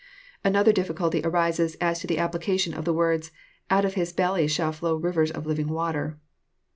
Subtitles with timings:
[0.43, 3.29] Another difficulty arises as to the application of the words,"
[3.69, 6.17] Out of his belly shall flow rivers of living water."